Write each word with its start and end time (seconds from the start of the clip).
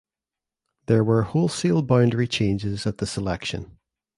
There 0.87 1.03
were 1.03 1.21
wholesale 1.21 1.83
boundary 1.83 2.27
changes 2.27 2.87
at 2.87 2.97
this 2.97 3.17
election. 3.17 3.77